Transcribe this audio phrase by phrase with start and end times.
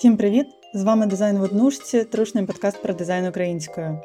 [0.00, 0.46] Всім привіт!
[0.74, 4.00] З вами дизайн в однушці, трушний подкаст про дизайн українською.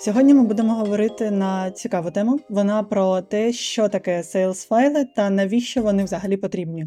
[0.00, 2.40] Сьогодні ми будемо говорити на цікаву тему.
[2.48, 6.86] Вона про те, що таке sales файли та навіщо вони взагалі потрібні.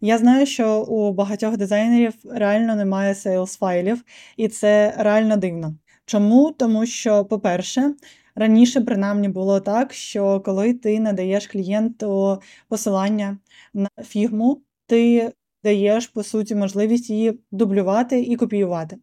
[0.00, 4.04] Я знаю, що у багатьох дизайнерів реально немає sales файлів,
[4.36, 5.74] і це реально дивно.
[6.06, 6.52] Чому?
[6.52, 7.94] Тому що, по-перше,
[8.34, 13.38] раніше принаймні було так, що коли ти надаєш клієнту посилання
[13.74, 15.32] на фігму, ти
[15.64, 18.96] даєш, по суті, можливість її дублювати і копіювати.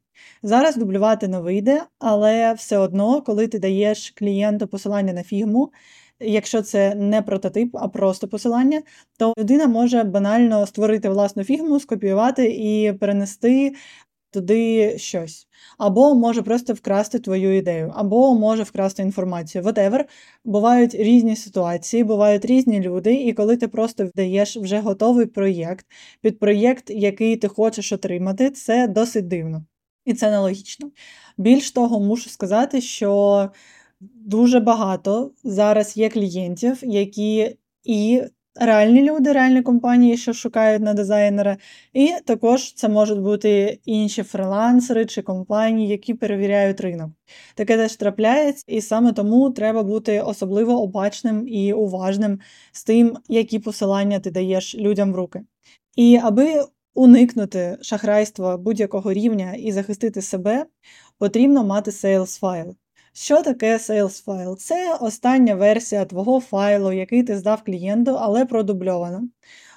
[0.43, 5.71] Зараз дублювати не вийде, але все одно, коли ти даєш клієнту посилання на фігму,
[6.19, 8.81] якщо це не прототип, а просто посилання,
[9.17, 13.73] то людина може банально створити власну фігму, скопіювати і перенести
[14.31, 15.47] туди щось.
[15.77, 19.63] Або може просто вкрасти твою ідею, або може вкрасти інформацію.
[19.63, 20.05] Whatever.
[20.45, 25.85] Бувають різні ситуації, бувають різні люди, і коли ти просто вдаєш вже готовий проєкт
[26.21, 29.65] під проєкт, який ти хочеш отримати, це досить дивно.
[30.05, 30.91] І це нелогічно.
[31.37, 33.49] Більш того, мушу сказати, що
[33.99, 38.23] дуже багато зараз є клієнтів, які і
[38.59, 41.57] реальні люди, реальні компанії, що шукають на дизайнера,
[41.93, 47.11] і також це можуть бути інші фрилансери чи компанії, які перевіряють ринок.
[47.55, 52.39] Таке теж трапляється, і саме тому треба бути особливо обачним і уважним
[52.71, 55.41] з тим, які посилання ти даєш людям в руки.
[55.95, 60.65] І аби уникнути шахрайства будь-якого рівня і захистити себе,
[61.17, 62.75] потрібно мати sales файл.
[63.13, 64.57] Що таке sales файл?
[64.57, 69.29] Це остання версія твого файлу, який ти здав клієнту, але продубльована.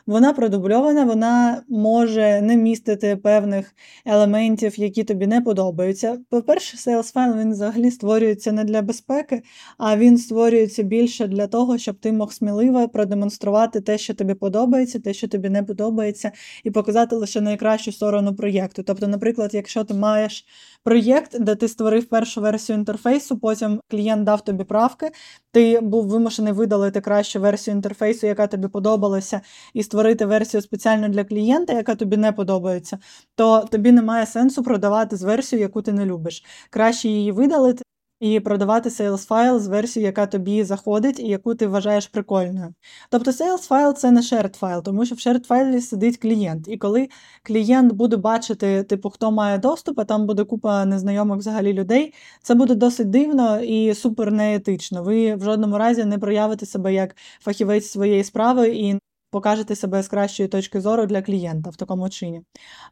[0.06, 3.74] Вона продубльована, вона може не містити певних
[4.06, 6.18] елементів, які тобі не подобаються.
[6.30, 9.42] По-перше, sales файл він взагалі створюється не для безпеки,
[9.78, 15.00] а він створюється більше для того, щоб ти мог сміливо продемонструвати те, що тобі подобається,
[15.00, 16.32] те, що тобі не подобається,
[16.64, 18.82] і показати лише найкращу сторону проєкту.
[18.82, 20.46] Тобто, наприклад, якщо ти маєш
[20.84, 25.10] проєкт, де ти створив першу версію інтерфейсу, потім клієнт дав тобі правки,
[25.52, 29.40] ти був вимушений видалити кращу версію інтерфейсу, яка тобі подобалася,
[29.74, 32.98] і створити версію спеціально для клієнта, яка тобі не подобається,
[33.34, 36.44] то тобі немає сенсу продавати з версією, яку ти не любиш.
[36.70, 37.84] Краще її видалити
[38.20, 42.74] і продавати sales файл з версією, яка тобі заходить і яку ти вважаєш прикольною.
[43.10, 46.68] Тобто sales файл це не shared файл, тому що в shared файлі сидить клієнт.
[46.68, 47.08] І коли
[47.42, 52.54] клієнт буде бачити, типу, хто має доступ, а там буде купа незнайомих взагалі людей, це
[52.54, 55.02] буде досить дивно і супер неетично.
[55.02, 59.00] Ви в жодному разі не проявите себе як фахівець своєї справи і
[59.30, 62.42] покажете себе з кращої точки зору для клієнта в такому чині.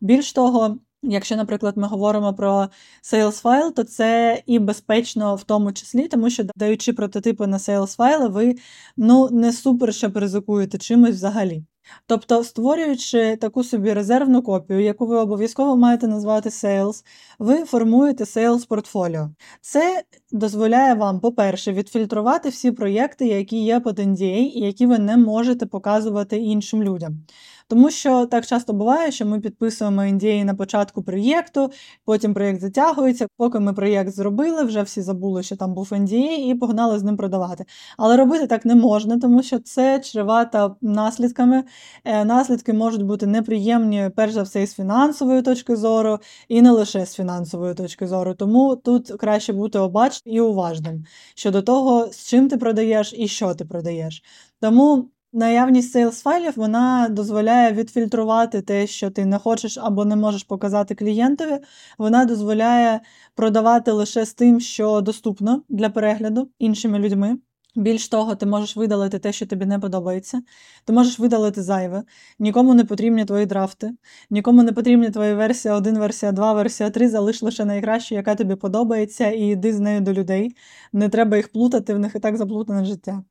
[0.01, 2.69] Більш того, Якщо, наприклад, ми говоримо про
[3.03, 7.97] sales файл, то це і безпечно в тому числі, тому що даючи прототипи на sales
[7.97, 8.55] файли, ви
[8.97, 11.65] ну не супер ще ризикуєте чимось взагалі.
[12.07, 17.05] Тобто, створюючи таку собі резервну копію, яку ви обов'язково маєте назвати Sales,
[17.39, 19.31] ви формуєте Sales портфоліо.
[19.61, 25.17] Це дозволяє вам, по-перше, відфільтрувати всі проєкти, які є під NDA і які ви не
[25.17, 27.19] можете показувати іншим людям.
[27.69, 31.71] Тому що так часто буває, що ми підписуємо NDA на початку проєкту,
[32.05, 36.55] потім проєкт затягується, поки ми проєкт зробили, вже всі забули, що там був NDA, і
[36.55, 37.65] погнали з ним продавати.
[37.97, 41.65] Але робити так не можна, тому що це чревато наслідками.
[42.05, 46.19] Е, наслідки можуть бути неприємні, перш за все, з фінансової точки зору,
[46.49, 48.35] і не лише з фінансової точки зору.
[48.35, 53.55] Тому тут краще бути обачним і уважним щодо того, з чим ти продаєш і що
[53.55, 54.23] ти продаєш.
[54.61, 55.09] Тому.
[55.33, 60.95] Наявність sales файлів вона дозволяє відфільтрувати те, що ти не хочеш або не можеш показати
[60.95, 61.59] клієнтові.
[61.99, 63.01] Вона дозволяє
[63.35, 67.39] продавати лише з тим, що доступно для перегляду іншими людьми.
[67.79, 70.43] Більш того, ти можеш видалити те, що тобі не подобається.
[70.85, 72.03] Ти можеш видалити зайве.
[72.39, 73.93] Нікому не потрібні твої драфти,
[74.31, 77.09] нікому не потрібні твої версія 1, версія 2, версія 3.
[77.09, 80.57] Залиш лише найкращу, яка тобі подобається, і йди з нею до людей.
[80.93, 83.23] Не треба їх плутати, в них і так заплутане життя.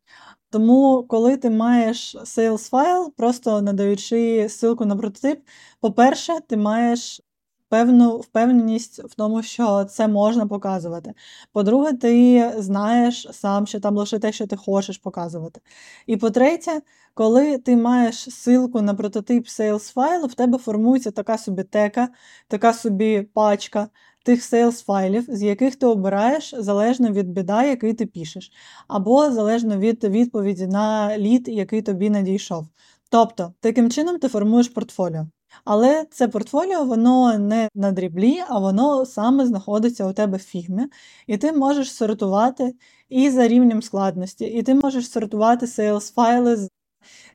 [0.50, 5.40] Тому, коли ти маєш sales файл, просто надаючи ссылку на прототип,
[5.82, 7.22] по-перше, ти маєш
[7.70, 11.14] певну впевненість в тому, що це можна показувати.
[11.52, 15.62] По-друге, ти знаєш сам, що там лише те, що ти хочеш показувати.
[16.08, 16.82] І по-третє,
[17.14, 22.10] коли ти маєш ссылку на прототип sales файлу, в тебе формується така собі тека,
[22.48, 23.90] така собі пачка
[24.24, 28.52] тих sales файлів, з яких ти обираєш залежно від біда, який ти пишеш,
[28.88, 32.68] або залежно від відповіді на лід, який тобі надійшов.
[33.10, 35.28] Тобто, таким чином ти формуєш портфоліо.
[35.66, 40.84] Але це портфоліо, воно не на дріблі, а воно саме знаходиться у тебе в фігмі,
[41.28, 42.76] і ти можеш сортувати
[43.10, 46.68] і за рівнем складності, і ти можеш сортувати sales файли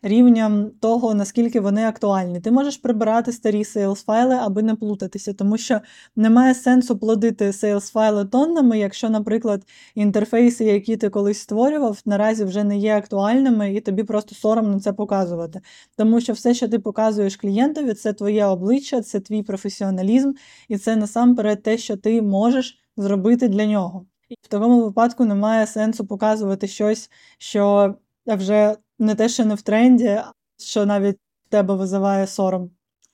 [0.03, 2.41] рівнем того, наскільки вони актуальні.
[2.41, 5.81] Ти можеш прибирати старі sales файли, аби не плутатися, тому що
[6.17, 9.63] немає сенсу плодити sales файли тоннами, якщо, наприклад,
[9.95, 14.93] інтерфейси, які ти колись створював, наразі вже не є актуальними, і тобі просто соромно це
[14.93, 15.61] показувати.
[15.97, 20.33] Тому що все, що ти показуєш клієнтові, це твоє обличчя, це твій професіоналізм,
[20.69, 24.07] і це насамперед те, що ти можеш зробити для нього.
[24.43, 27.95] В такому випадку немає сенсу показувати щось, що
[28.27, 30.21] вже не те, що не в тренді,
[30.59, 31.17] що навіть
[31.47, 32.71] в тебе визиває сором.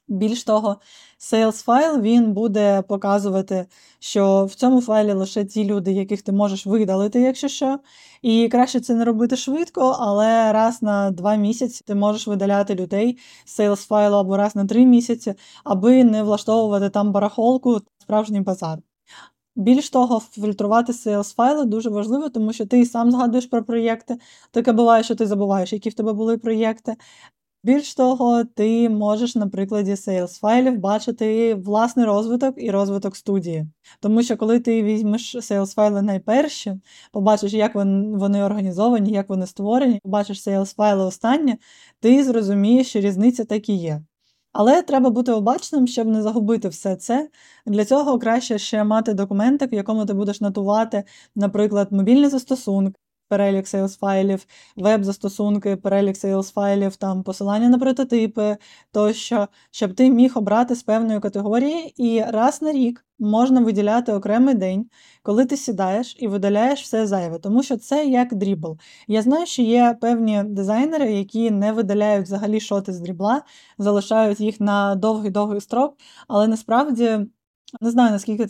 [0.09, 0.77] Більш того,
[1.19, 3.67] sales файл він буде показувати,
[3.99, 7.79] що в цьому файлі лише ті люди, яких ти можеш видалити, якщо що.
[8.23, 13.19] І краще це не робити швидко, але раз на два місяці ти можеш видаляти людей
[13.47, 18.79] з sales файлу або раз на три місяці, аби не влаштовувати там барахолку, справжній базар.
[19.59, 24.19] Більш того, фільтрувати sales файли дуже важливо, тому що ти і сам згадуєш про проєкти.
[24.51, 26.97] Таке буває, що ти забуваєш, які в тебе були проєкти.
[27.65, 33.67] Більш того, ти можеш на прикладі sales файлів бачити власний розвиток і розвиток студії.
[34.01, 36.81] Тому що коли ти візьмеш sales файли найперші,
[37.13, 41.57] побачиш, як вони організовані, як вони створені, побачиш sales файли останні,
[42.01, 44.03] ти зрозумієш, що різниця так і є.
[44.53, 47.31] Але треба бути обачним, щоб не загубити все це.
[47.67, 51.05] Для цього краще ще мати документик, в якому ти будеш нотувати,
[51.37, 54.47] наприклад, мобільні застосунки, перелік sales файлів,
[54.77, 58.57] веб-застосунки, перелік sales файлів, там посилання на прототипи
[58.93, 64.55] тощо, щоб ти міг обрати з певної категорії, і раз на рік можна виділяти окремий
[64.55, 64.87] день,
[65.23, 68.79] коли ти сідаєш і видаляєш все зайве, тому що це як дрібл.
[69.09, 73.43] Я знаю, що є певні дизайнери, які не видаляють взагалі шоти з дрібла,
[73.79, 75.97] залишають їх на довгий-довгий строк,
[76.29, 77.19] але насправді
[77.81, 78.47] не знаю, наскільки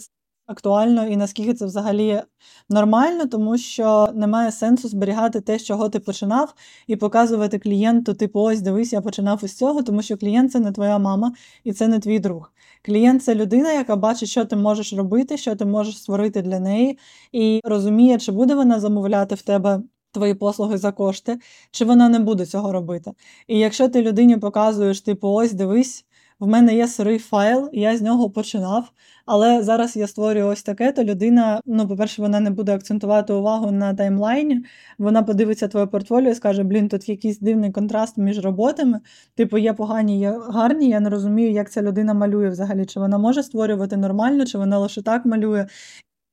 [0.49, 2.23] актуально і наскільки це взагалі
[2.69, 6.55] нормально, тому що немає сенсу зберігати те, з чого ти починав,
[6.87, 10.73] і показувати клієнту, типу, ось дивись, я починав із цього, тому що клієнт це не
[10.73, 11.33] твоя мама
[11.65, 12.53] і це не твій друг.
[12.83, 16.99] Клієнт це людина, яка бачить, що ти можеш робити, що ти можеш створити для неї,
[17.33, 19.83] і розуміє, чи буде вона замовляти в тебе.
[20.13, 21.39] Твої послуги за кошти,
[21.71, 23.13] чи вона не буде цього робити.
[23.47, 26.07] І якщо ти людині показуєш, типу, ось дивись,
[26.41, 28.93] в мене є сирий файл, я з нього починав.
[29.27, 33.71] Але зараз я створюю ось таке, то людина, ну, по-перше, вона не буде акцентувати увагу
[33.71, 34.65] на таймлайні.
[34.99, 39.01] Вона подивиться твоє портфоліо і скаже: Блін, тут якийсь дивний контраст між роботами.
[39.35, 40.89] Типу, є погані, є гарні.
[40.89, 42.87] Я не розумію, як ця людина малює взагалі.
[42.87, 45.67] Чи вона може створювати нормально, чи вона лише так малює.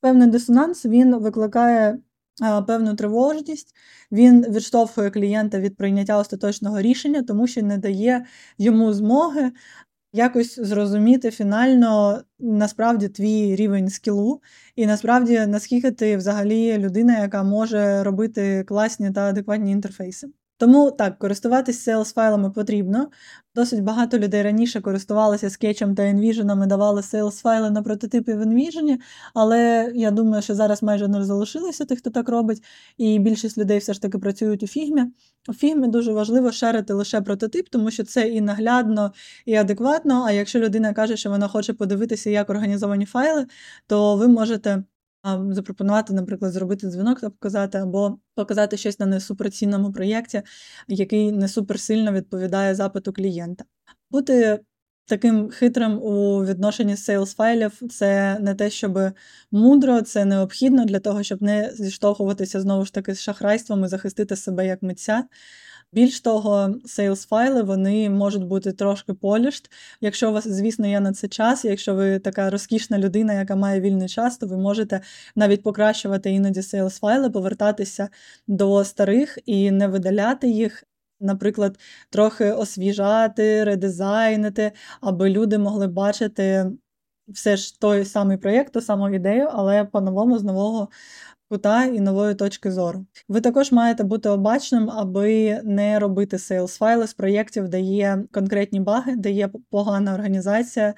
[0.02, 1.98] Певний дисонанс він викликає.
[2.68, 3.76] Певну тривожність,
[4.12, 8.26] він відштовхує клієнта від прийняття остаточного рішення, тому що не дає
[8.58, 9.52] йому змоги
[10.16, 14.42] якось зрозуміти фінально насправді твій рівень скілу,
[14.76, 20.28] і насправді наскільки ти взагалі людина, яка може робити класні та адекватні інтерфейси.
[20.58, 23.10] Тому так, користуватись sales файлами потрібно.
[23.56, 28.98] Досить багато людей раніше користувалися скетчем та Envision, давали sales файли на прототипи в Envision,
[29.34, 32.64] але я думаю, що зараз майже не залишилося тих, хто так робить,
[32.98, 35.04] і більшість людей все ж таки працюють у фігмі.
[35.48, 39.14] У фігмі дуже важливо шерити лише прототип, тому що це і наглядно,
[39.46, 40.24] і адекватно.
[40.28, 43.48] А якщо людина каже, що вона хоче подивитися, як організовані файли,
[43.88, 44.84] то ви можете
[45.50, 50.42] запропонувати, наприклад, зробити дзвінок та показати, або показати щось на несуперцінному проєкті,
[50.88, 53.66] який не суперсильно відповідає запиту клієнта.
[54.12, 54.60] Бути
[55.06, 59.00] таким хитрим у відношенні sales файлів це не те, щоб
[59.52, 64.36] мудро, це необхідно для того, щоб не зіштовхуватися знову ж таки з шахрайством і захистити
[64.36, 65.24] себе як митця.
[65.94, 69.72] Більш того, sales файли вони можуть бути трошки полішт.
[70.02, 73.82] Якщо у вас, звісно, є на це час, якщо ви така розкішна людина, яка має
[73.82, 75.02] вільний час, то ви можете
[75.36, 78.10] навіть покращувати іноді sales файли, повертатися
[78.48, 80.84] до старих і не видаляти їх.
[81.20, 86.72] Наприклад, трохи освіжати, редизайнити, аби люди могли бачити
[87.28, 90.90] все ж той самий проєкт, ту саму ідею, але по-новому з нового
[91.50, 93.06] кута і нової точки зору.
[93.30, 98.80] Ви також маєте бути обачним, аби не робити sales файли з проєктів, де є конкретні
[98.80, 100.94] баги, де є погана організація.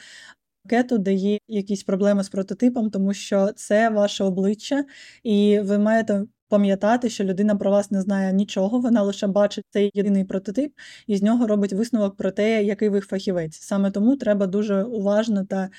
[0.69, 4.85] Кету, де є якісь проблеми з прототипом, тому що це ваше обличчя,
[5.23, 9.91] і ви маєте пам'ятати, що людина про вас не знає нічого, вона лише бачить цей
[9.93, 10.73] єдиний прототип
[11.07, 13.59] і з нього робить висновок про те, який ви фахівець.
[13.59, 15.69] Саме тому треба дуже уважно та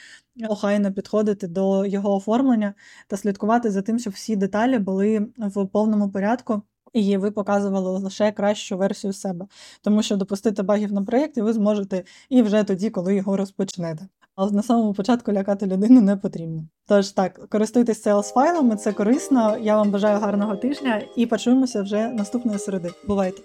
[0.48, 2.75] охайно підходити до його оформлення
[3.06, 6.62] та слідкувати за тим, щоб всі деталі були в повному порядку.
[6.92, 9.46] І ви показували лише кращу версію себе,
[9.82, 14.08] тому що допустити багів на проєкті ви зможете і вже тоді, коли його розпочнете.
[14.40, 16.64] Але на самому початку лякати людину не потрібно.
[16.88, 19.57] Тож так, користуйтесь sales файлами, це корисно.
[19.61, 22.90] Я вам бажаю гарного тижня і почуємося вже наступної середи.
[23.07, 23.42] Бувайте!